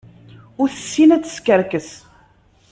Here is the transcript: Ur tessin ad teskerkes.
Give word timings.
Ur 0.61 0.69
tessin 0.71 1.09
ad 1.15 1.23
teskerkes. 1.23 1.89